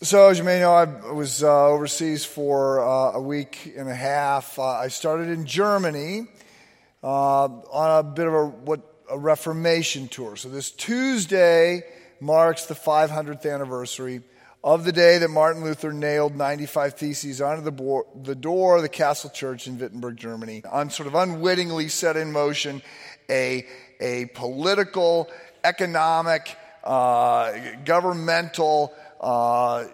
[0.00, 3.94] So, as you may know, I was uh, overseas for uh, a week and a
[3.94, 4.56] half.
[4.56, 6.28] Uh, I started in Germany
[7.02, 8.80] uh, on a bit of a, what,
[9.10, 10.36] a Reformation tour.
[10.36, 11.82] So, this Tuesday
[12.20, 14.22] marks the 500th anniversary
[14.62, 18.82] of the day that Martin Luther nailed 95 Theses onto the, bo- the door of
[18.82, 22.82] the Castle Church in Wittenberg, Germany, on sort of unwittingly set in motion
[23.28, 23.66] a,
[23.98, 25.28] a political,
[25.64, 27.52] economic, uh,
[27.84, 29.84] governmental, uh,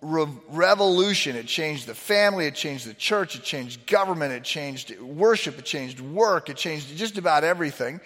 [0.00, 1.36] re- revolution.
[1.36, 5.64] It changed the family, it changed the church, it changed government, it changed worship, it
[5.64, 8.00] changed work, it changed just about everything.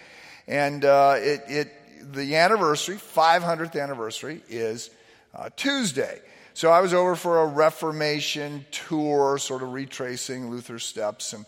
[0.47, 4.91] And uh, it, it, the anniversary, 500th anniversary, is
[5.35, 6.21] uh, Tuesday.
[6.55, 11.33] So I was over for a Reformation tour, sort of retracing Luther's steps.
[11.33, 11.45] And,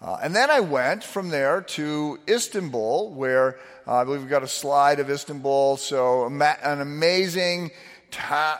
[0.00, 4.44] uh, and then I went from there to Istanbul, where uh, I believe we've got
[4.44, 5.78] a slide of Istanbul.
[5.78, 7.72] So an amazing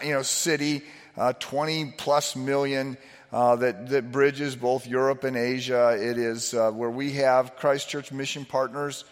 [0.05, 0.83] you know, city,
[1.16, 2.97] uh, 20 plus million.
[3.33, 5.97] Uh, that, that bridges both Europe and Asia.
[5.98, 9.06] It is uh, where we have Christ Church mission partners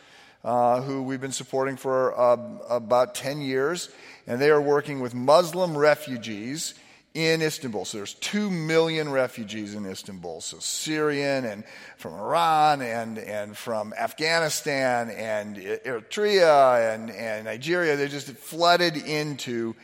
[0.44, 2.36] uh, who we've been supporting for uh,
[2.68, 3.90] about 10 years,
[4.26, 6.74] and they are working with Muslim refugees
[7.12, 7.84] in Istanbul.
[7.84, 10.40] So there's 2 million refugees in Istanbul.
[10.40, 11.64] So Syrian and
[11.96, 17.96] from Iran and, and from Afghanistan and Eritrea and, and Nigeria.
[17.96, 19.74] They just flooded into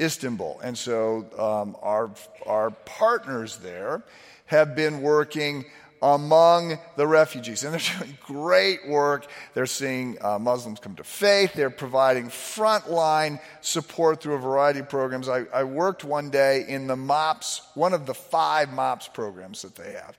[0.00, 0.60] Istanbul.
[0.62, 2.10] And so um, our,
[2.46, 4.02] our partners there
[4.46, 5.64] have been working
[6.02, 7.62] among the refugees.
[7.64, 9.26] And they're doing great work.
[9.54, 11.52] They're seeing uh, Muslims come to faith.
[11.52, 15.28] They're providing frontline support through a variety of programs.
[15.28, 19.76] I, I worked one day in the MOPS, one of the five MOPS programs that
[19.76, 20.16] they have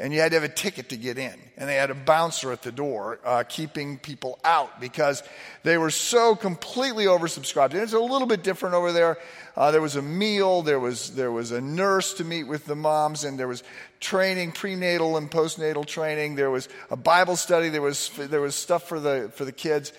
[0.00, 1.34] and you had to have a ticket to get in.
[1.56, 5.24] And they had a bouncer at the door uh, keeping people out because
[5.64, 7.72] they were so completely oversubscribed.
[7.72, 9.18] And it's a little bit different over there.
[9.56, 12.76] Uh, there was a meal, there was, there was a nurse to meet with the
[12.76, 13.64] moms, and there was
[13.98, 16.36] training, prenatal and postnatal training.
[16.36, 19.92] There was a Bible study, there was, there was stuff for the, for the kids.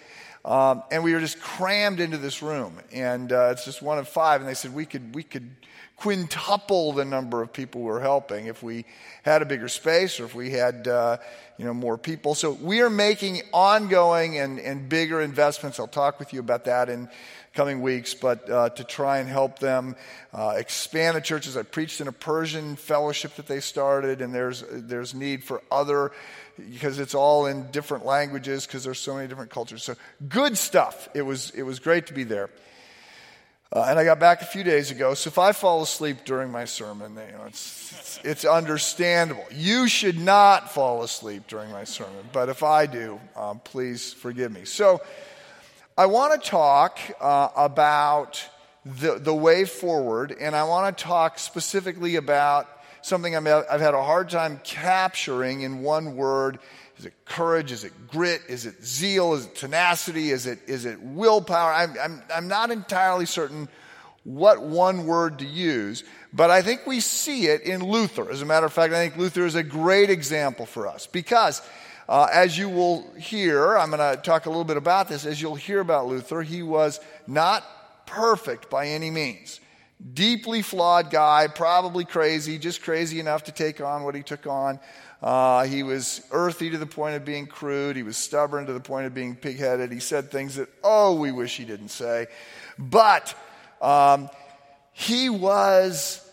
[0.46, 2.80] Um, and we were just crammed into this room.
[2.94, 4.40] And uh, it's just one of five.
[4.40, 5.50] And they said we could, we could
[6.00, 8.86] quintuple the number of people we're helping if we
[9.24, 11.18] had a bigger space or if we had uh,
[11.58, 12.36] you know more people.
[12.36, 15.80] So we are making ongoing and, and bigger investments.
[15.80, 17.10] I'll talk with you about that in
[17.54, 19.98] coming weeks but uh, to try and help them
[20.34, 21.58] uh, expand the churches.
[21.58, 26.12] I preached in a persian fellowship that they started and there's there's need for other
[26.58, 29.84] because it's all in different languages because there's so many different cultures.
[29.84, 29.96] So
[30.30, 31.10] good stuff.
[31.14, 32.50] It was it was great to be there
[33.72, 36.52] uh, and I got back a few days ago, so if I fall asleep during
[36.52, 39.46] my sermon, you know, it's, it's, it's, understandable.
[39.52, 44.52] You should not fall asleep during my sermon, but if I do, um, please forgive
[44.52, 44.66] me.
[44.66, 45.02] So
[45.96, 48.44] I want to talk uh, about
[48.86, 52.68] the, the way forward, and I want to talk specifically about
[53.02, 56.60] something i have had a hard time capturing in one word
[57.00, 57.72] is it courage?
[57.72, 58.42] Is it grit?
[58.50, 59.34] Is it zeal?
[59.34, 60.32] Is it tenacity?
[60.32, 61.72] Is it, is it willpower?
[61.72, 63.70] I'm, I'm, I'm not entirely certain
[64.26, 68.30] what one word to use, but I think we see it in Luther.
[68.30, 71.62] As a matter of fact, I think Luther is a great example for us because,
[72.10, 75.26] uh, as you will hear, I'm going to talk a little bit about this.
[75.26, 77.64] As you'll hear about Luther, he was not
[78.06, 79.62] perfect by any means.
[80.14, 84.80] Deeply flawed guy, probably crazy, just crazy enough to take on what he took on.
[85.22, 87.96] Uh, he was earthy to the point of being crude.
[87.96, 89.92] He was stubborn to the point of being pigheaded.
[89.92, 92.28] He said things that, oh, we wish he didn't say.
[92.78, 93.36] But
[93.82, 94.30] um,
[94.94, 96.26] he was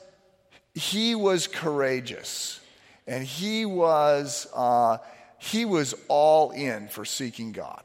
[0.74, 2.60] he was courageous,
[3.06, 4.98] and he was uh,
[5.38, 7.82] he was all in for seeking God,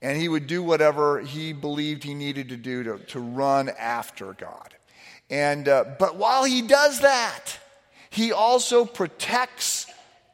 [0.00, 4.32] and he would do whatever he believed he needed to do to, to run after
[4.32, 4.74] God.
[5.30, 7.58] And uh, but while he does that,
[8.10, 9.81] he also protects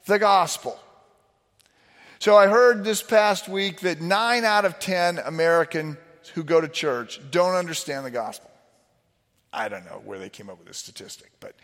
[0.09, 0.81] the gospel.
[2.19, 5.99] So I heard this past week that nine out of 10 Americans
[6.35, 8.51] who go to church don't understand the gospel.
[9.53, 11.55] I don't know where they came up with this statistic, but,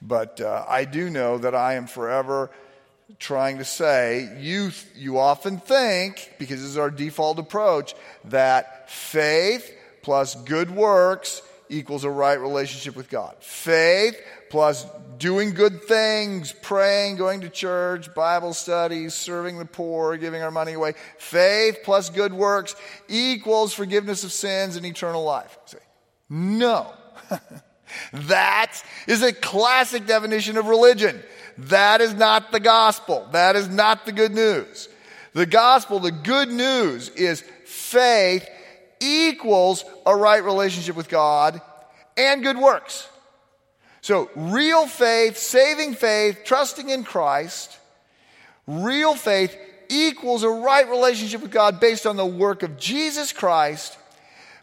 [0.00, 2.50] but uh, I do know that I am forever
[3.18, 7.94] trying to say you, you often think, because this is our default approach,
[8.26, 9.72] that faith
[10.02, 13.36] plus good works equals a right relationship with God.
[13.40, 14.20] Faith
[14.50, 14.86] plus
[15.18, 20.74] doing good things, praying, going to church, Bible studies, serving the poor, giving our money
[20.74, 20.94] away.
[21.18, 22.76] Faith plus good works
[23.08, 25.58] equals forgiveness of sins and eternal life.
[25.66, 25.78] Say,
[26.28, 26.92] no.
[28.12, 31.22] that is a classic definition of religion.
[31.58, 33.28] That is not the gospel.
[33.32, 34.88] That is not the good news.
[35.32, 38.48] The gospel, the good news is faith
[39.00, 41.60] equals a right relationship with God
[42.16, 43.08] and good works.
[44.00, 47.76] So, real faith, saving faith, trusting in Christ,
[48.66, 49.56] real faith
[49.88, 53.98] equals a right relationship with God based on the work of Jesus Christ.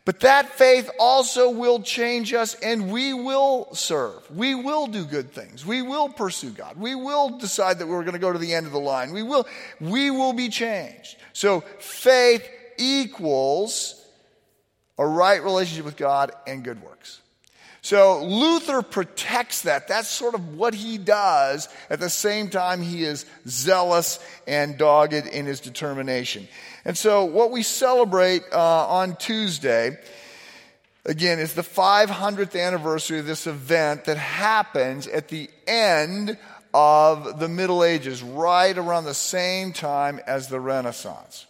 [0.06, 4.30] But that faith also will change us and we will serve.
[4.32, 5.66] We will do good things.
[5.66, 6.78] We will pursue God.
[6.78, 9.14] We will decide that we're going to go to the end of the line.
[9.14, 9.48] We will,
[9.80, 11.16] we will be changed.
[11.32, 12.46] So faith
[12.78, 14.03] equals
[14.98, 17.20] a right relationship with God and good works.
[17.84, 19.90] So Luther protects that.
[19.90, 21.68] That's sort of what he does.
[21.90, 26.48] At the same time, he is zealous and dogged in his determination.
[26.86, 29.98] And so what we celebrate uh, on Tuesday,
[31.06, 36.38] again, is the 500th anniversary of this event that happens at the end
[36.74, 41.48] of the Middle Ages, right around the same time as the Renaissance.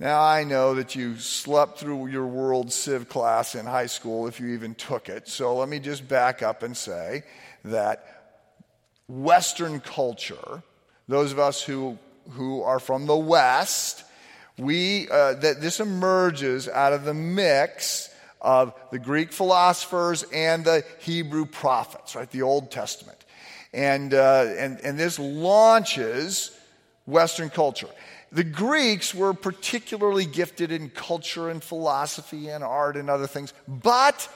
[0.00, 4.40] Now, I know that you slept through your world civ class in high school if
[4.40, 5.28] you even took it.
[5.28, 7.22] So let me just back up and say
[7.66, 8.06] that
[9.08, 10.62] Western culture,
[11.06, 11.98] those of us who,
[12.30, 14.04] who are from the West,
[14.56, 18.08] we, uh, that this emerges out of the mix
[18.40, 22.30] of the Greek philosophers and the Hebrew prophets, right?
[22.30, 23.18] The Old Testament.
[23.74, 26.56] And, uh, and, and this launches
[27.04, 27.88] Western culture.
[28.32, 34.28] The Greeks were particularly gifted in culture and philosophy and art and other things, but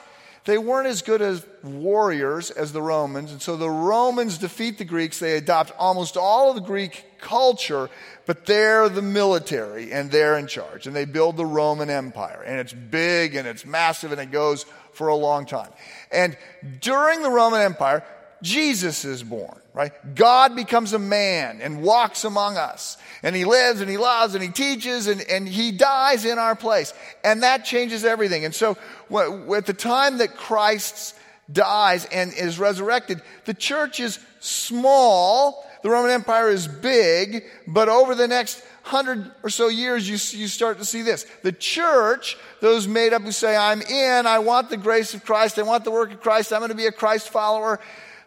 [0.45, 3.31] they weren't as good as warriors as the Romans.
[3.31, 5.17] And so the Romans defeat the Greeks.
[5.17, 7.89] They adopt almost all of the Greek culture,
[8.27, 10.85] but they're the military and they're in charge.
[10.85, 12.43] And they build the Roman Empire.
[12.45, 15.71] And it's big and it's massive and it goes for a long time.
[16.11, 16.37] And
[16.79, 18.03] during the Roman Empire,
[18.45, 19.91] Jesus is born, right?
[20.13, 22.95] God becomes a man and walks among us.
[23.23, 26.55] And he lives and he loves and he teaches and, and he dies in our
[26.55, 26.93] place.
[27.23, 28.45] And that changes everything.
[28.45, 28.77] And so
[29.11, 31.15] at the time that Christ
[31.51, 35.67] dies and is resurrected, the church is small.
[35.81, 40.47] The Roman Empire is big, but over the next hundred or so years, you, you
[40.47, 41.25] start to see this.
[41.41, 45.57] The church, those made up who say, I'm in, I want the grace of Christ,
[45.57, 47.79] I want the work of Christ, I'm going to be a Christ follower,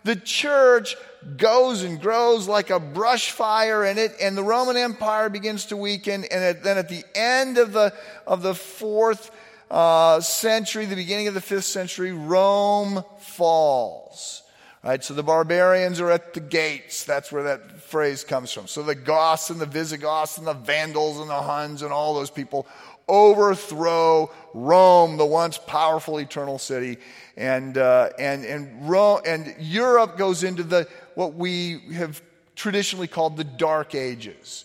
[0.08, 0.96] the church
[1.36, 5.76] goes and grows like a brush fire in it, and the Roman Empire begins to
[5.76, 6.24] weaken.
[6.30, 7.92] And then at the end of the,
[8.26, 9.30] of the fourth
[9.70, 14.44] uh, century, the beginning of the fifth century, Rome falls.
[14.82, 17.04] Right, so the barbarians are at the gates.
[17.04, 18.66] That's where that phrase comes from.
[18.66, 22.30] So the Goths and the Visigoths and the Vandals and the Huns and all those
[22.30, 22.66] people
[23.08, 26.98] overthrow Rome, the once powerful eternal city.
[27.36, 32.20] And, uh, and, and, Rome, and Europe goes into the, what we have
[32.56, 34.64] traditionally called the Dark Ages.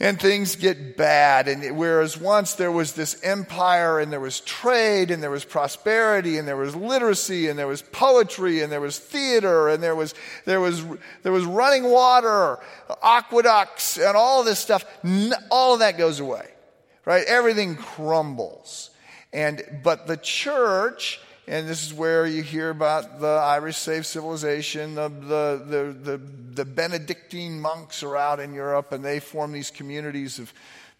[0.00, 1.46] And things get bad.
[1.46, 6.36] And whereas once there was this empire and there was trade and there was prosperity
[6.36, 10.14] and there was literacy and there was poetry and there was theater and there was,
[10.46, 10.84] there was,
[11.22, 12.58] there was running water,
[13.02, 14.84] aqueducts and all this stuff,
[15.48, 16.53] all of that goes away
[17.04, 17.24] right?
[17.26, 18.90] Everything crumbles.
[19.32, 24.94] And, but the church, and this is where you hear about the Irish saved civilization,
[24.94, 29.70] the, the, the, the, the Benedictine monks are out in Europe and they form these
[29.70, 30.52] communities of,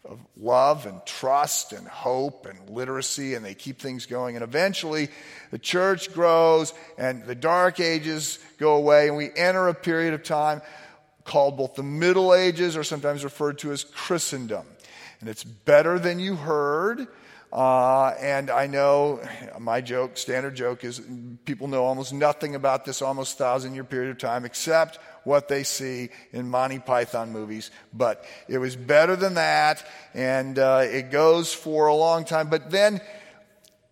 [0.04, 4.34] of love and trust and hope and literacy, and they keep things going.
[4.34, 5.08] And eventually,
[5.50, 10.22] the church grows, and the dark ages go away, and we enter a period of
[10.22, 10.60] time
[11.24, 14.66] called both the Middle Ages, or sometimes referred to as Christendom
[15.24, 17.08] and it's better than you heard.
[17.50, 19.26] Uh, and I know
[19.58, 21.00] my joke, standard joke, is
[21.46, 25.62] people know almost nothing about this almost thousand year period of time except what they
[25.62, 27.70] see in Monty Python movies.
[27.94, 32.50] But it was better than that, and uh, it goes for a long time.
[32.50, 33.00] But then,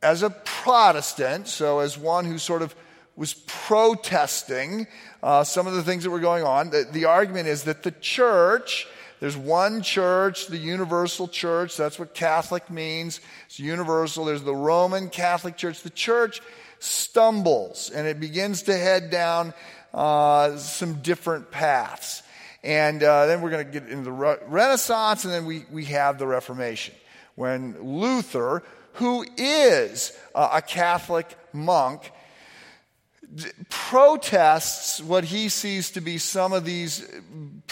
[0.03, 2.75] as a Protestant, so as one who sort of
[3.17, 4.87] was protesting
[5.23, 7.93] uh, some of the things that were going on, the, the argument is that the
[7.93, 8.87] church
[9.23, 11.77] there's one church, the universal church.
[11.77, 13.21] That's what Catholic means.
[13.47, 14.25] It's universal.
[14.25, 15.83] There's the Roman Catholic Church.
[15.83, 16.41] The church
[16.81, 19.55] stumbles and it begins to head down
[19.95, 22.25] uh, some different paths.
[22.65, 25.85] And uh, then we're going to get into the Re- Renaissance, and then we, we
[25.85, 26.97] have the Reformation.
[27.37, 28.65] When Luther,
[28.95, 32.11] who is uh, a Catholic monk,
[33.71, 37.09] protests what he sees to be some of these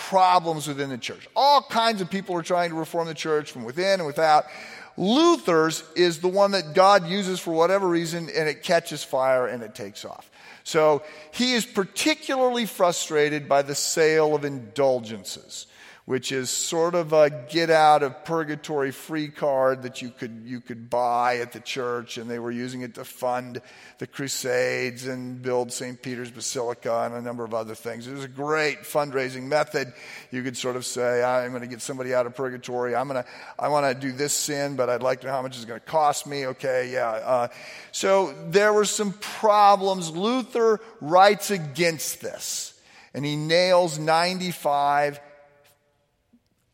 [0.09, 1.28] problems within the church.
[1.37, 4.47] All kinds of people are trying to reform the church from within and without.
[4.97, 9.62] Luther's is the one that God uses for whatever reason and it catches fire and
[9.62, 10.30] it takes off.
[10.64, 11.02] So
[11.33, 15.66] he is particularly frustrated by the sale of indulgences
[16.11, 20.61] which is sort of a get out of purgatory free card that you could, you
[20.61, 22.19] could buy at the church.
[22.19, 23.62] And they were using it to fund
[23.99, 26.02] the Crusades and build St.
[26.02, 28.09] Peter's Basilica and a number of other things.
[28.09, 29.93] It was a great fundraising method.
[30.33, 32.97] You could sort of say, I'm going to get somebody out of purgatory.
[32.97, 35.43] I'm going to, I want to do this sin, but I'd like to know how
[35.43, 36.45] much it's going to cost me.
[36.45, 37.09] Okay, yeah.
[37.09, 37.49] Uh,
[37.93, 40.11] so there were some problems.
[40.11, 42.75] Luther writes against this
[43.14, 45.21] and he nails 95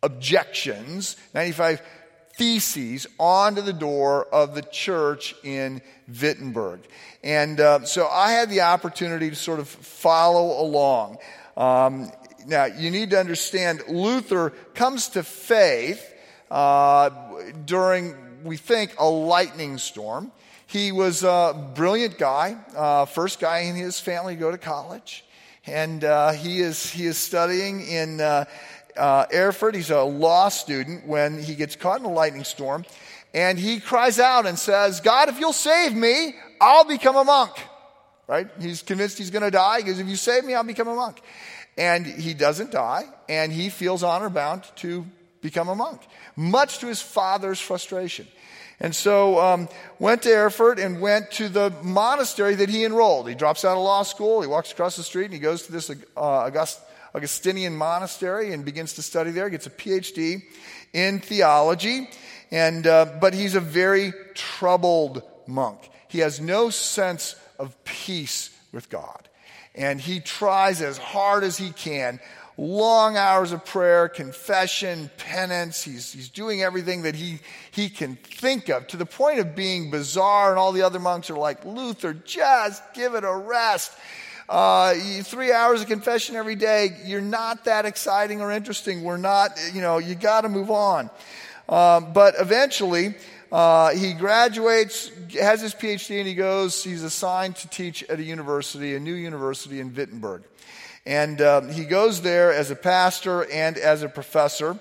[0.03, 1.83] objections, 95
[2.37, 6.81] theses onto the door of the church in Wittenberg.
[7.25, 11.19] And uh, so I had the opportunity to sort of follow along.
[11.57, 12.11] Um,
[12.47, 16.15] now, you need to understand Luther comes to faith
[16.51, 17.11] uh,
[17.65, 20.31] during, we think, a lightning storm.
[20.67, 25.25] He was a brilliant guy, uh, first guy in his family to go to college.
[25.67, 28.21] And uh, he, is, he is studying in
[28.97, 32.85] uh, uh, He's a law student when he gets caught in a lightning storm.
[33.35, 37.53] And he cries out and says, God, if you'll save me, I'll become a monk.
[38.27, 38.49] Right?
[38.61, 41.21] He's convinced he's going to die because if you save me, I'll become a monk.
[41.77, 45.05] And he doesn't die, and he feels honor bound to
[45.43, 46.01] become a monk,
[46.35, 48.27] much to his father's frustration.
[48.81, 53.29] And so um, went to Erfurt and went to the monastery that he enrolled.
[53.29, 54.43] He drops out of law school.
[54.43, 56.81] He walks across the street and he goes to this uh, August,
[57.17, 59.49] Augustinian monastery and begins to study there.
[59.49, 60.43] Gets a PhD
[60.93, 62.11] in theology,
[62.51, 65.89] and uh, but he's a very troubled monk.
[66.09, 69.29] He has no sense of peace with God,
[69.75, 72.21] and he tries as hard as he can
[72.59, 75.83] long hours of prayer, confession, penance.
[75.83, 79.91] He's, he's doing everything that he, he can think of to the point of being
[79.91, 83.93] bizarre, and all the other monks are like, Luther, just give it a rest.
[84.49, 89.03] Uh, three hours of confession every day, you're not that exciting or interesting.
[89.03, 91.11] We're not, you know, you got to move on.
[91.69, 93.17] Um, but eventually,
[93.51, 98.23] uh, he graduates, has his PhD, and he goes, he's assigned to teach at a
[98.23, 100.45] university, a new university in Wittenberg.
[101.05, 104.79] And um, he goes there as a pastor and as a professor.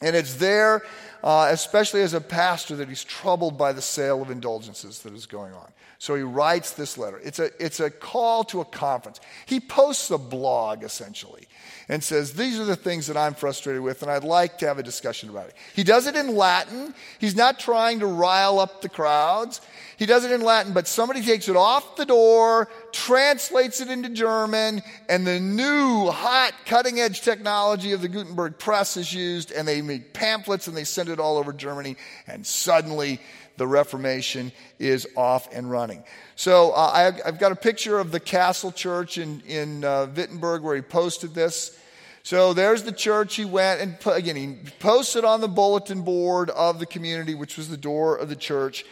[0.00, 0.82] And it's there,
[1.22, 5.26] uh, especially as a pastor, that he's troubled by the sale of indulgences that is
[5.26, 5.70] going on.
[6.00, 7.20] So he writes this letter.
[7.22, 9.20] It's a, it's a call to a conference.
[9.44, 11.46] He posts a blog, essentially,
[11.90, 14.78] and says, These are the things that I'm frustrated with, and I'd like to have
[14.78, 15.56] a discussion about it.
[15.74, 16.94] He does it in Latin.
[17.18, 19.60] He's not trying to rile up the crowds.
[20.00, 24.08] He does it in Latin, but somebody takes it off the door, translates it into
[24.08, 29.68] German, and the new hot cutting edge technology of the Gutenberg press is used, and
[29.68, 33.20] they make pamphlets and they send it all over Germany, and suddenly
[33.58, 36.02] the Reformation is off and running.
[36.34, 40.62] So uh, I, have got a picture of the Castle Church in, in uh, Wittenberg
[40.62, 41.78] where he posted this.
[42.22, 46.78] So there's the church he went and again he posted on the bulletin board of
[46.78, 48.86] the community, which was the door of the church.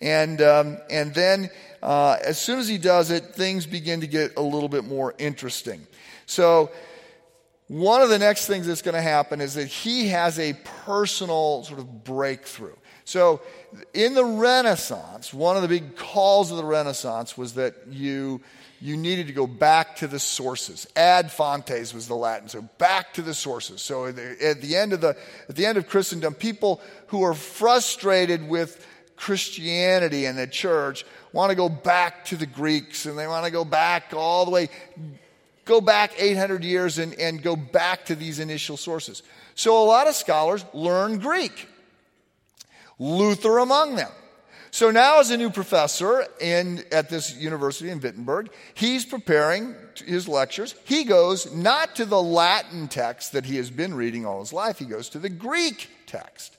[0.00, 1.50] And, um, and then
[1.82, 5.14] uh, as soon as he does it, things begin to get a little bit more
[5.18, 5.86] interesting.
[6.26, 6.70] So
[7.68, 10.54] one of the next things that's going to happen is that he has a
[10.86, 12.76] personal sort of breakthrough.
[13.04, 13.42] So
[13.92, 18.40] in the Renaissance, one of the big calls of the Renaissance was that you
[18.80, 20.86] you needed to go back to the sources.
[20.94, 23.80] Ad fontes was the Latin, so back to the sources.
[23.80, 25.16] So at the end of the
[25.48, 31.50] at the end of Christendom, people who are frustrated with Christianity and the church want
[31.50, 34.68] to go back to the Greeks and they want to go back all the way,
[35.64, 39.22] go back 800 years and, and go back to these initial sources.
[39.54, 41.68] So a lot of scholars learn Greek,
[42.98, 44.10] Luther among them.
[44.74, 50.26] So now, as a new professor in, at this university in Wittenberg, he's preparing his
[50.26, 50.74] lectures.
[50.84, 54.80] He goes not to the Latin text that he has been reading all his life,
[54.80, 56.56] he goes to the Greek text.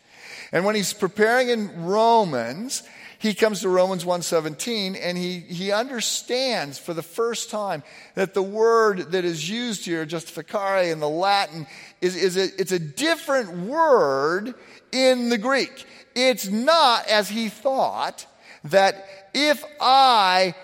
[0.55, 2.83] And when he's preparing in Romans,
[3.19, 7.83] he comes to Romans 1:17 and he, he understands for the first time
[8.13, 11.67] that the word that is used here, justificare in the Latin,
[11.99, 14.55] is, is a, it's a different word
[14.93, 15.85] in the Greek.
[16.15, 18.25] It's not, as he thought,
[18.63, 20.55] that if I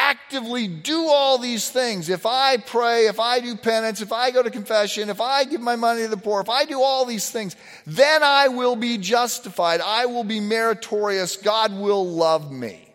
[0.00, 4.42] actively do all these things, if I pray, if I do penance, if I go
[4.42, 7.30] to confession, if I give my money to the poor, if I do all these
[7.30, 7.54] things,
[7.86, 9.80] then I will be justified.
[9.80, 11.36] I will be meritorious.
[11.36, 12.86] God will love me.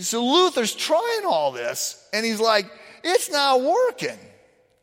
[0.00, 2.66] So Luther's trying all this, and he's like,
[3.02, 4.18] it's not working,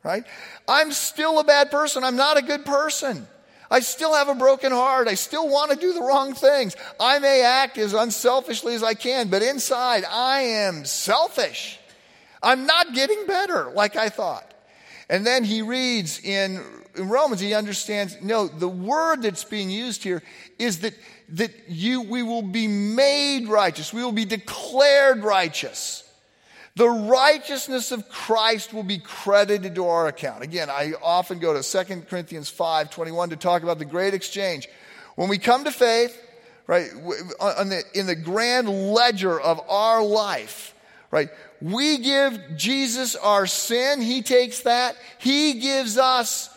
[0.04, 0.26] right?
[0.68, 2.04] I'm still a bad person.
[2.04, 3.26] I'm not a good person.
[3.72, 5.08] I still have a broken heart.
[5.08, 6.76] I still want to do the wrong things.
[7.00, 11.80] I may act as unselfishly as I can, but inside I am selfish.
[12.44, 14.54] I'm not getting better like I thought.
[15.10, 16.62] And then he reads in,
[16.96, 20.22] in Romans, he understands, no, the word that's being used here
[20.60, 20.94] is that,
[21.30, 23.94] that you, we will be made righteous.
[23.94, 26.11] We will be declared righteous.
[26.76, 30.44] The righteousness of Christ will be credited to our account.
[30.44, 34.70] Again, I often go to 2 Corinthians 5 21 to talk about the great exchange.
[35.16, 36.18] When we come to faith,
[36.68, 40.74] right, the, in the grand ledger of our life,
[41.12, 41.30] right,
[41.62, 46.50] we give Jesus our sin, He takes that, He gives us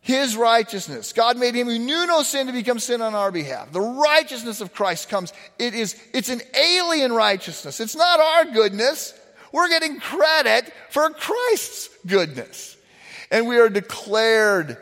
[0.00, 1.12] His righteousness.
[1.12, 3.70] God made Him who knew no sin to become sin on our behalf.
[3.70, 5.32] The righteousness of Christ comes.
[5.60, 7.78] It is, it's an alien righteousness.
[7.78, 9.14] It's not our goodness.
[9.52, 12.76] We're getting credit for Christ's goodness.
[13.30, 14.76] And we are declared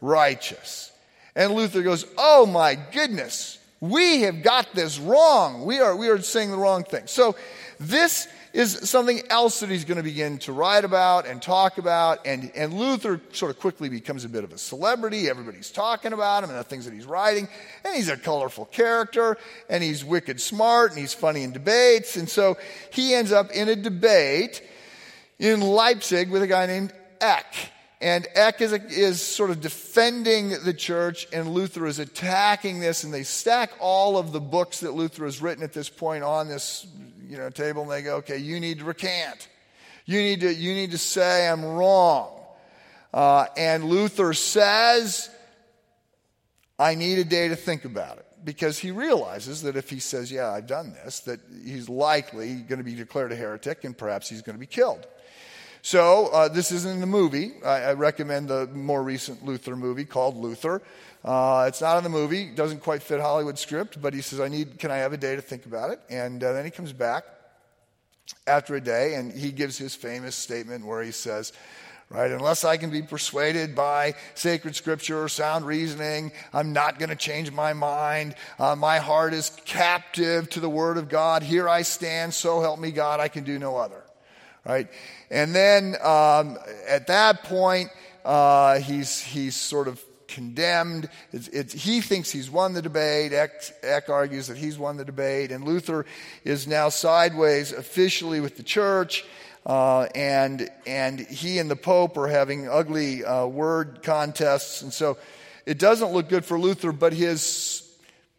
[0.00, 0.92] righteous.
[1.34, 5.64] And Luther goes, Oh my goodness, we have got this wrong.
[5.64, 7.06] We are, we are saying the wrong thing.
[7.06, 7.36] So
[7.78, 12.26] this is something else that he's going to begin to write about and talk about.
[12.26, 15.28] And, and Luther sort of quickly becomes a bit of a celebrity.
[15.28, 17.48] Everybody's talking about him and the things that he's writing.
[17.84, 19.38] And he's a colorful character,
[19.68, 22.16] and he's wicked smart, and he's funny in debates.
[22.16, 22.56] And so
[22.92, 24.62] he ends up in a debate
[25.38, 27.54] in Leipzig with a guy named Eck.
[28.02, 33.04] And Eck is, a, is sort of defending the church, and Luther is attacking this,
[33.04, 36.48] and they stack all of the books that Luther has written at this point on
[36.48, 36.86] this
[37.30, 39.48] you know, table, and they go, okay, you need to recant.
[40.04, 42.36] You need to, you need to say I'm wrong.
[43.14, 45.30] Uh, and Luther says,
[46.76, 48.26] I need a day to think about it.
[48.42, 52.78] Because he realizes that if he says, Yeah, I've done this, that he's likely going
[52.78, 55.06] to be declared a heretic and perhaps he's going to be killed.
[55.82, 57.52] So, uh, this isn't in the movie.
[57.64, 60.82] I, I, recommend the more recent Luther movie called Luther.
[61.24, 64.48] Uh, it's not in the movie, doesn't quite fit Hollywood script, but he says, I
[64.48, 66.00] need, can I have a day to think about it?
[66.10, 67.24] And uh, then he comes back
[68.46, 71.52] after a day and he gives his famous statement where he says,
[72.10, 72.30] right?
[72.30, 77.16] Unless I can be persuaded by sacred scripture or sound reasoning, I'm not going to
[77.16, 78.34] change my mind.
[78.58, 81.42] Uh, my heart is captive to the word of God.
[81.42, 84.02] Here I stand, so help me God, I can do no other
[84.64, 84.88] right?
[85.30, 87.90] And then um, at that point,
[88.24, 91.08] uh, he's, he's sort of condemned.
[91.32, 93.32] It's, it's, he thinks he's won the debate.
[93.32, 93.50] Eck,
[93.82, 95.50] Eck, argues that he's won the debate.
[95.52, 96.06] And Luther
[96.44, 99.24] is now sideways officially with the church.
[99.66, 104.82] Uh, and, and he and the Pope are having ugly uh, word contests.
[104.82, 105.18] And so
[105.66, 107.86] it doesn't look good for Luther, but his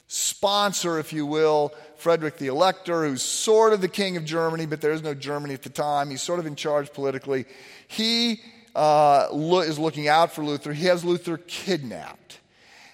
[0.07, 4.81] sponsor, if you will, Frederick the Elector, who's sort of the king of Germany, but
[4.81, 6.09] there is no Germany at the time.
[6.09, 7.45] He's sort of in charge politically.
[7.87, 8.41] He
[8.75, 9.27] uh,
[9.65, 10.73] is looking out for Luther.
[10.73, 12.39] He has Luther kidnapped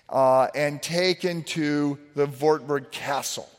[0.10, 3.50] uh, and taken to the Wartburg Castle.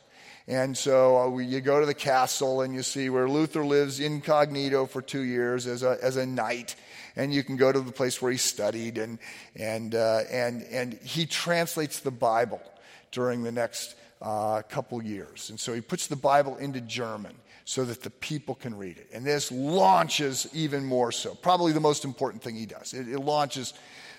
[0.46, 4.00] And so uh, we, you go to the castle and you see where Luther lives
[4.00, 6.74] incognito for two years as a, as a knight.
[7.16, 9.18] And you can go to the place where he studied, and,
[9.56, 12.62] and, uh, and, and he translates the Bible
[13.10, 15.50] during the next uh, couple years.
[15.50, 19.08] And so he puts the Bible into German so that the people can read it.
[19.12, 21.34] And this launches even more so.
[21.34, 22.94] Probably the most important thing he does.
[22.94, 23.74] It, it launches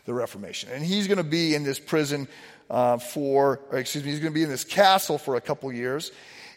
[0.06, 0.70] the Reformation.
[0.72, 2.28] And he's going to be in this prison
[2.70, 6.12] uh, for, excuse me, he's going to be in this castle for a couple years.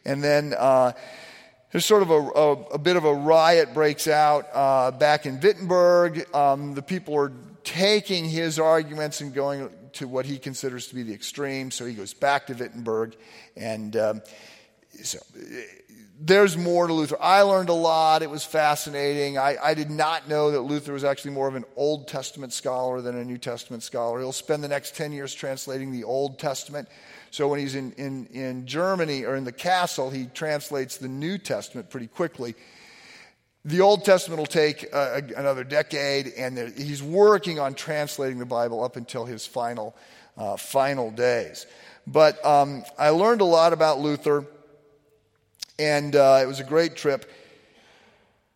[0.04, 0.92] And then uh,
[1.70, 5.40] there's sort of a, a, a, bit of a riot breaks out uh, back in
[5.40, 6.34] Wittenberg.
[6.34, 7.32] Um, the people are
[7.64, 11.70] taking his arguments and going to what he considers to be the extreme.
[11.70, 13.16] So he goes back to Wittenberg.
[13.56, 14.22] And um,
[15.02, 15.18] so
[16.20, 17.16] there's more to Luther.
[17.20, 18.22] I learned a lot.
[18.22, 19.38] It was fascinating.
[19.38, 23.00] I, I, did not know that Luther was actually more of an Old Testament scholar
[23.00, 24.20] than a New Testament scholar.
[24.20, 26.88] He'll spend the next 10 years translating the Old Testament.
[27.32, 31.38] So when he's in, in, in Germany or in the castle, he translates the New
[31.38, 32.54] Testament pretty quickly.
[33.64, 38.82] The Old Testament will take uh, another decade, and he's working on translating the Bible
[38.82, 39.94] up until his final,
[40.36, 41.66] uh, final days.
[42.04, 44.44] But um, I learned a lot about Luther,
[45.78, 47.30] and uh, it was a great trip.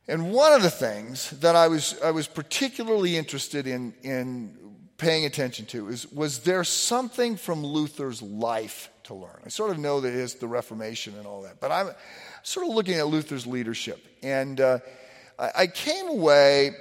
[0.09, 4.57] And one of the things that I was, I was particularly interested in, in
[4.99, 9.41] paying attention to is was there something from Luther's life to learn?
[9.45, 11.91] I sort of know that it is the Reformation and all that, but I'm
[12.47, 14.01] sort of looking at Luther's leadership.
[14.23, 14.79] And uh,
[15.37, 16.77] I, came away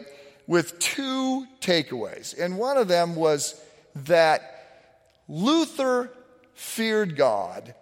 [0.46, 2.38] with two takeaways.
[2.40, 3.60] And one of them was
[3.96, 4.94] that
[5.28, 6.12] Luther
[6.54, 7.74] feared God,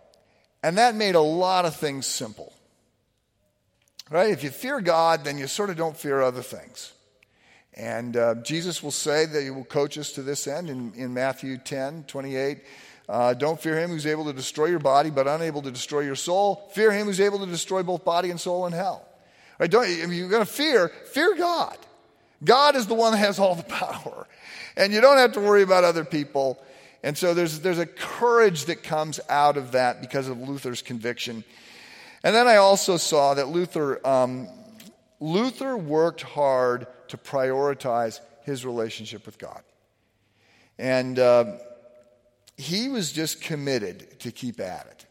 [0.64, 2.54] and that made a lot of things simple.
[4.10, 4.30] Right?
[4.30, 6.94] If you fear God, then you sort of don't fear other things.
[7.74, 11.14] And uh, Jesus will say that he will coach us to this end in, in
[11.14, 12.62] Matthew 10 28.
[13.08, 16.16] Uh, don't fear him who's able to destroy your body, but unable to destroy your
[16.16, 16.70] soul.
[16.74, 19.06] Fear him who's able to destroy both body and soul in hell.
[19.60, 19.70] Right?
[19.70, 21.78] Don't, I mean, you're going to fear, fear God.
[22.44, 24.28] God is the one that has all the power.
[24.76, 26.62] And you don't have to worry about other people.
[27.04, 31.44] And so there's, there's a courage that comes out of that because of Luther's conviction.
[32.24, 34.48] And then I also saw that Luther, um,
[35.20, 39.62] Luther worked hard to prioritize his relationship with God.
[40.80, 41.58] And uh,
[42.58, 45.06] he was just committed to keep at it.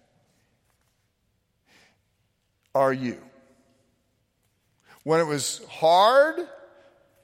[2.75, 3.19] Are you?
[5.05, 6.37] When it was hard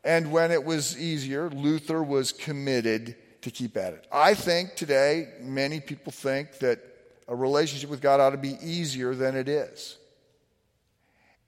[0.05, 4.07] and when it was easier, Luther was committed to keep at it.
[4.13, 6.81] I think today, many people think that
[7.29, 9.97] a relationship with God ought to be easier than it is.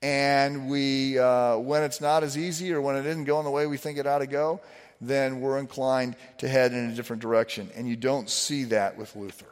[0.03, 3.67] And we, uh, when it's not as easy or when it isn't going the way
[3.67, 4.61] we think it ought to go,
[5.01, 7.71] then we're inclined to head in a different direction.
[7.75, 9.47] And you don't see that with Luther.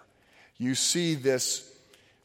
[0.58, 1.70] You see this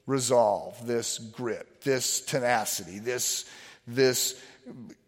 [0.05, 3.45] resolve, this grit, this tenacity, this,
[3.87, 4.41] this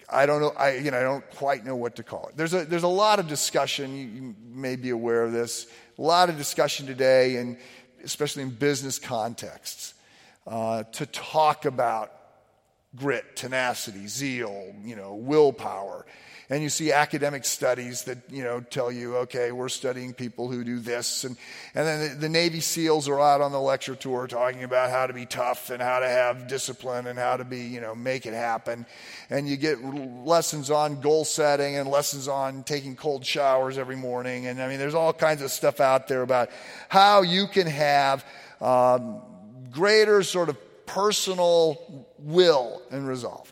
[0.09, 2.37] I don't know, I, you know, I don't quite know what to call it.
[2.37, 6.01] There's a, there's a lot of discussion, you, you may be aware of this, a
[6.01, 7.57] lot of discussion today, and
[8.03, 9.93] especially in business contexts,
[10.45, 12.11] uh, to talk about
[12.95, 16.05] grit, tenacity, zeal, you know, willpower
[16.49, 20.63] and you see academic studies that you know tell you okay we're studying people who
[20.63, 21.23] do this.
[21.23, 21.37] And,
[21.73, 25.07] and then the, the, navy seals are out on the lecture tour talking about how
[25.07, 28.25] to be tough and how to have discipline and how to be you know make
[28.25, 28.85] it happen.
[29.29, 34.47] And you get lessons on goal setting and lessons on taking cold showers every morning.
[34.47, 36.49] And i mean there's all kinds of stuff out there about
[36.89, 38.25] how you can have
[38.61, 39.21] um,
[39.71, 43.51] greater sort of personal will and resolve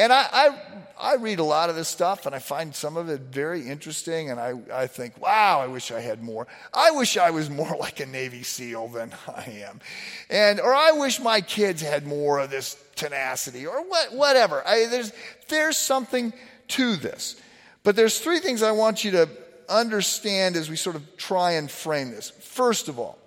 [0.00, 0.58] and I, I,
[0.98, 4.30] I, read a lot of this stuff and I find some of it very interesting.
[4.30, 6.46] And I, I think, wow, I wish I had more.
[6.72, 9.80] I wish I was more like a Navy SEAL than I am.
[10.30, 14.66] And, or I wish my kids had more of this tenacity or what, whatever.
[14.66, 15.12] I, there's,
[15.48, 16.32] there's something
[16.68, 17.38] to this.
[17.82, 19.28] But there's three things I want you to
[19.68, 22.30] understand as we sort of try and frame this.
[22.30, 23.18] First of all,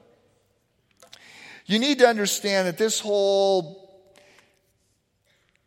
[1.67, 3.82] you need to understand that this whole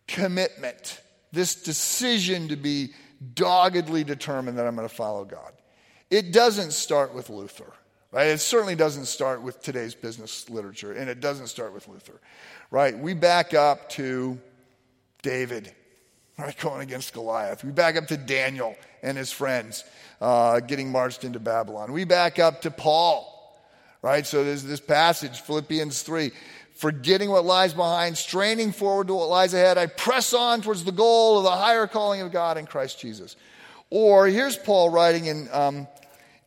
[0.06, 1.00] commitment,
[1.32, 2.90] this decision to be
[3.34, 5.52] doggedly determined that I'm going to follow God.
[6.10, 7.72] It doesn't start with Luther.
[8.12, 8.28] Right?
[8.28, 12.20] It certainly doesn't start with today's business literature, and it doesn't start with Luther.
[12.70, 12.96] Right?
[12.96, 14.38] We back up to
[15.22, 15.74] David,
[16.38, 17.64] right, going against Goliath.
[17.64, 19.84] We back up to Daniel and his friends
[20.20, 21.92] uh, getting marched into Babylon.
[21.92, 23.60] We back up to Paul,
[24.02, 24.26] right?
[24.26, 26.30] So there's this passage, Philippians 3
[26.76, 29.78] forgetting what lies behind, straining forward to what lies ahead.
[29.78, 33.34] I press on towards the goal of the higher calling of God in Christ Jesus.
[33.88, 35.88] Or here's Paul writing in, um,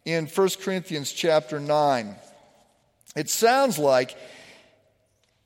[0.05, 2.15] in 1 Corinthians chapter 9.
[3.15, 4.15] It sounds like,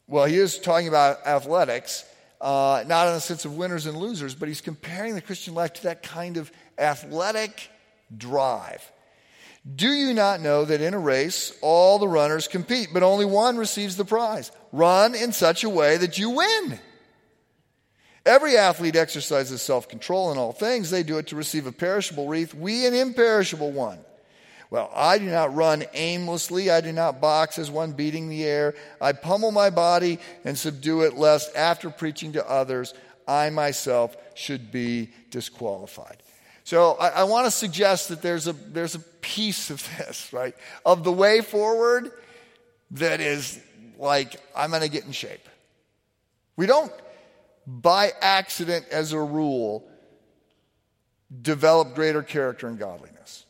[0.05, 2.03] well, he is talking about athletics,
[2.41, 5.73] uh, not in the sense of winners and losers, but he's comparing the Christian life
[5.73, 7.69] to that kind of athletic
[8.15, 8.91] drive.
[9.75, 13.55] Do you not know that in a race all the runners compete, but only one
[13.55, 14.51] receives the prize?
[14.73, 16.79] Run in such a way that you win.
[18.25, 20.89] Every athlete exercises self control in all things.
[20.89, 23.99] They do it to receive a perishable wreath, we an imperishable one.
[24.71, 26.71] Well, I do not run aimlessly.
[26.71, 28.73] I do not box as one beating the air.
[28.99, 32.95] I pummel my body and subdue it, lest after preaching to others,
[33.27, 36.23] I myself should be disqualified.
[36.63, 40.55] So I, I want to suggest that there's a, there's a piece of this, right?
[40.83, 42.11] Of the way forward
[42.89, 43.59] that is
[43.97, 45.47] like, I'm going to get in shape.
[46.55, 46.91] We don't,
[47.65, 49.87] by accident as a rule,
[51.41, 53.45] develop greater character and godliness.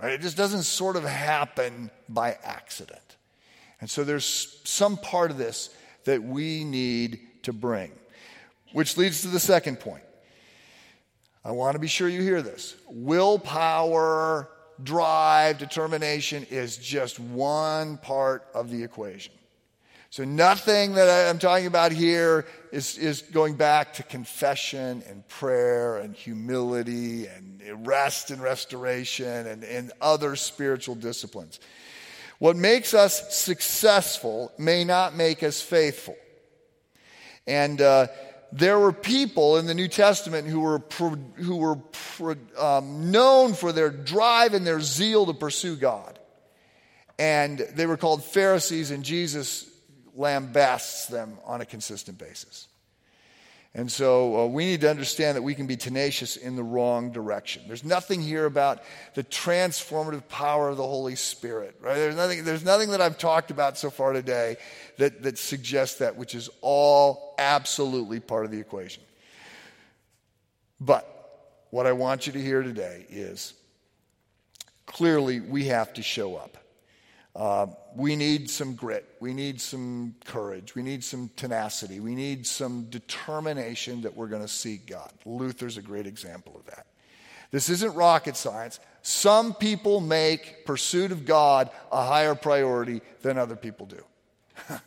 [0.00, 0.12] Right?
[0.12, 3.00] It just doesn't sort of happen by accident.
[3.80, 5.70] And so there's some part of this
[6.04, 7.92] that we need to bring.
[8.72, 10.02] Which leads to the second point.
[11.44, 12.76] I want to be sure you hear this.
[12.88, 14.50] Willpower,
[14.82, 19.32] drive, determination is just one part of the equation.
[20.10, 25.98] So, nothing that I'm talking about here is, is going back to confession and prayer
[25.98, 31.60] and humility and rest and restoration and, and other spiritual disciplines.
[32.38, 36.16] What makes us successful may not make us faithful.
[37.46, 38.06] And uh,
[38.50, 40.82] there were people in the New Testament who were,
[41.34, 46.18] who were um, known for their drive and their zeal to pursue God.
[47.18, 49.68] And they were called Pharisees, and Jesus
[50.18, 52.68] lambasts them on a consistent basis.
[53.74, 57.12] And so uh, we need to understand that we can be tenacious in the wrong
[57.12, 57.62] direction.
[57.66, 58.82] There's nothing here about
[59.14, 61.94] the transformative power of the Holy Spirit, right?
[61.94, 64.56] There's nothing, there's nothing that I've talked about so far today
[64.96, 69.02] that, that suggests that, which is all absolutely part of the equation.
[70.80, 71.06] But
[71.70, 73.52] what I want you to hear today is
[74.86, 76.56] clearly we have to show up.
[77.38, 79.08] Uh, we need some grit.
[79.20, 80.74] We need some courage.
[80.74, 82.00] We need some tenacity.
[82.00, 85.12] We need some determination that we're going to seek God.
[85.24, 86.86] Luther's a great example of that.
[87.52, 88.80] This isn't rocket science.
[89.02, 94.04] Some people make pursuit of God a higher priority than other people do.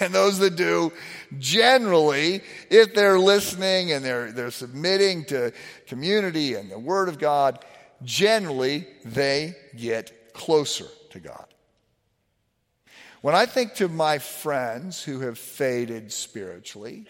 [0.00, 0.94] and those that do,
[1.38, 5.52] generally, if they're listening and they're, they're submitting to
[5.86, 7.62] community and the Word of God,
[8.02, 11.51] generally they get closer to God.
[13.22, 17.06] When I think to my friends who have faded spiritually,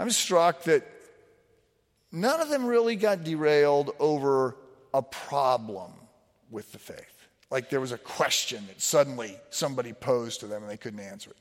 [0.00, 0.84] I'm struck that
[2.10, 4.56] none of them really got derailed over
[4.92, 5.92] a problem
[6.50, 7.28] with the faith.
[7.50, 11.30] Like there was a question that suddenly somebody posed to them and they couldn't answer
[11.30, 11.36] it.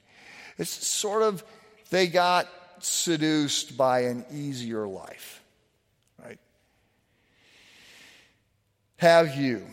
[0.60, 1.44] It's sort of,
[1.90, 2.48] they got
[2.80, 5.42] seduced by an easier life,
[6.24, 6.40] right?
[8.98, 9.66] Have you?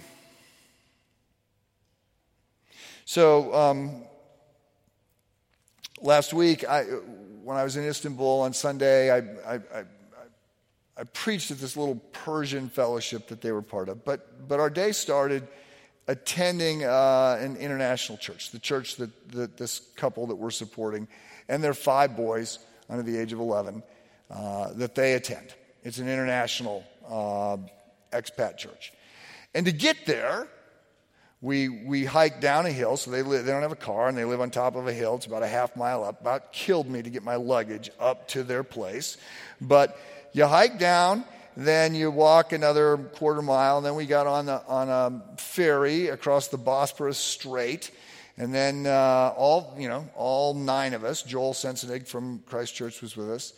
[3.06, 4.02] So, um,
[6.00, 6.84] last week, I,
[7.42, 9.84] when I was in Istanbul on Sunday, I, I, I,
[10.96, 14.06] I preached at this little Persian fellowship that they were part of.
[14.06, 15.46] But, but our day started
[16.08, 21.06] attending uh, an international church, the church that, that this couple that we're supporting,
[21.50, 23.82] and their five boys under the age of 11
[24.30, 25.54] uh, that they attend.
[25.82, 27.58] It's an international uh,
[28.16, 28.94] expat church.
[29.54, 30.48] And to get there,
[31.44, 34.16] we, we hiked down a hill, so they, live, they don't have a car and
[34.16, 35.16] they live on top of a hill.
[35.16, 36.22] It's about a half mile up.
[36.22, 39.18] About killed me to get my luggage up to their place.
[39.60, 39.94] But
[40.32, 41.22] you hike down,
[41.54, 46.08] then you walk another quarter mile, and then we got on, the, on a ferry
[46.08, 47.90] across the Bosporus Strait.
[48.38, 53.02] And then uh, all, you know, all nine of us, Joel Sensenig from Christ Church
[53.02, 53.52] was with us,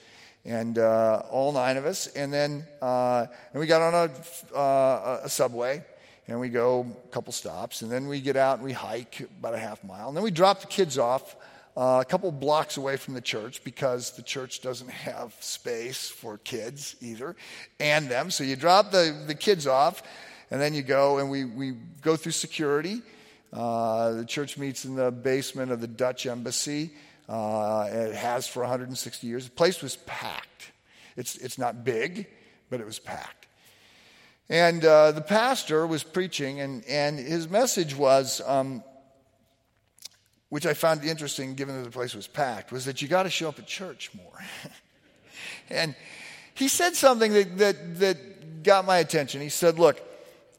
[0.44, 2.08] and uh, all nine of us.
[2.08, 5.84] And then uh, and we got on a, uh, a subway,
[6.28, 9.54] and we go a couple stops, and then we get out and we hike about
[9.54, 10.08] a half mile.
[10.08, 11.36] And then we drop the kids off
[11.76, 16.38] uh, a couple blocks away from the church because the church doesn't have space for
[16.38, 17.36] kids either
[17.78, 18.30] and them.
[18.30, 20.02] So you drop the, the kids off,
[20.50, 23.02] and then you go and we, we go through security.
[23.52, 26.92] Uh, the church meets in the basement of the Dutch embassy.
[27.28, 29.44] Uh, it has for 160 years.
[29.44, 30.72] The place was packed.
[31.16, 32.26] It's, it's not big,
[32.70, 33.45] but it was packed.
[34.48, 38.82] And uh, the pastor was preaching, and, and his message was um,
[40.48, 43.30] which I found interesting given that the place was packed, was that you got to
[43.30, 44.44] show up at church more.
[45.70, 45.94] and
[46.54, 49.40] he said something that, that, that got my attention.
[49.40, 50.00] He said, Look,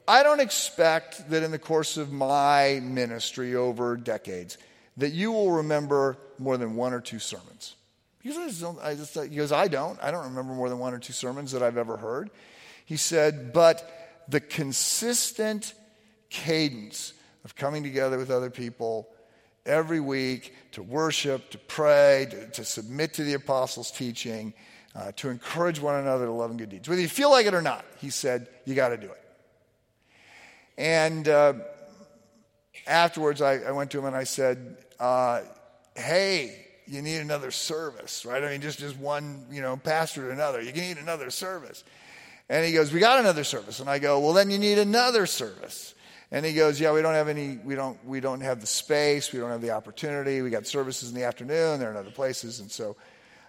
[0.06, 4.58] I don't expect that in the course of my ministry over decades
[4.96, 7.74] that you will remember more than one or two sermons.
[8.22, 9.98] He goes, I, just, he goes, I don't.
[10.02, 12.30] I don't remember more than one or two sermons that I've ever heard.
[12.88, 15.74] He said, but the consistent
[16.30, 17.12] cadence
[17.44, 19.10] of coming together with other people
[19.66, 24.54] every week to worship, to pray, to, to submit to the apostles' teaching,
[24.94, 26.88] uh, to encourage one another to love and good deeds.
[26.88, 29.22] Whether you feel like it or not, he said, you got to do it.
[30.78, 31.52] And uh,
[32.86, 35.42] afterwards, I, I, went to him and I said, uh,
[35.94, 38.42] hey, you need another service, right?
[38.42, 40.62] I mean, just, just one, you know, pastor to another.
[40.62, 41.84] You need another service.
[42.48, 43.80] And he goes, we got another service.
[43.80, 45.94] And I go, well, then you need another service.
[46.30, 49.32] And he goes, Yeah, we don't have any, we don't, we don't have the space,
[49.32, 50.42] we don't have the opportunity.
[50.42, 52.60] We got services in the afternoon, they're in other places.
[52.60, 52.96] And so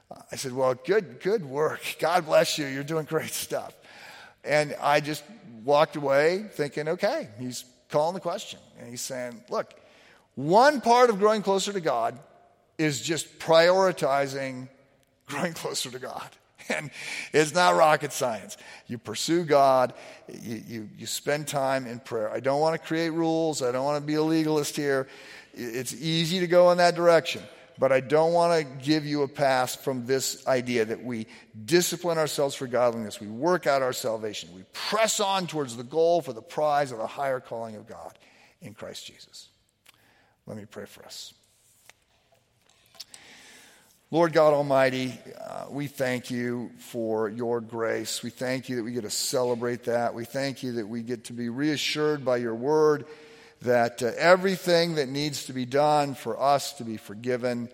[0.09, 1.81] uh, I said, Well, good, good work.
[1.99, 2.67] God bless you.
[2.67, 3.73] You're doing great stuff.
[4.43, 5.23] And I just
[5.63, 8.59] walked away thinking, okay, he's calling the question.
[8.79, 9.73] And he's saying, look,
[10.35, 12.17] one part of growing closer to God
[12.77, 14.69] is just prioritizing
[15.25, 16.29] growing closer to God.
[16.67, 16.91] And
[17.33, 18.57] it's not rocket science.
[18.87, 19.93] You pursue God,
[20.27, 22.29] you, you, you spend time in prayer.
[22.29, 25.07] I don't want to create rules, I don't want to be a legalist here.
[25.53, 27.41] It's easy to go in that direction.
[27.79, 31.27] But I don't want to give you a pass from this idea that we
[31.63, 33.21] discipline ourselves for godliness.
[33.21, 34.49] We work out our salvation.
[34.53, 38.19] We press on towards the goal for the prize of the higher calling of God
[38.61, 39.47] in Christ Jesus.
[40.45, 41.33] Let me pray for us.
[44.11, 48.23] Lord God Almighty, uh, we thank you for your grace.
[48.23, 50.15] We thank you that we get to celebrate that.
[50.15, 53.05] We thank you that we get to be reassured by your word
[53.61, 57.69] that uh, everything that needs to be done for us to be forgiven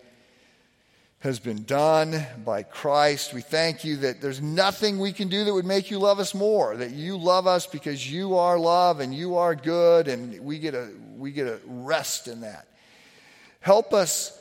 [1.20, 3.32] has been done by Christ.
[3.32, 6.34] We thank you that there's nothing we can do that would make you love us
[6.34, 10.58] more, that you love us because you are love and you are good, and we
[10.58, 12.68] get a, we get a rest in that.
[13.60, 14.38] Help us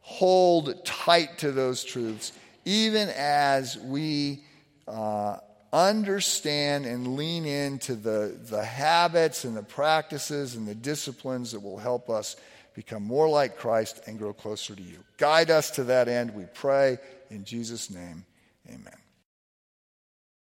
[0.00, 2.32] hold tight to those truths,
[2.64, 4.42] even as we
[4.88, 5.38] uh,
[5.72, 11.78] understand and lean into the, the habits and the practices and the disciplines that will
[11.78, 12.36] help us
[12.74, 14.98] become more like Christ and grow closer to you.
[15.16, 16.98] Guide us to that end, we pray.
[17.30, 18.24] In Jesus' name,
[18.68, 18.99] amen.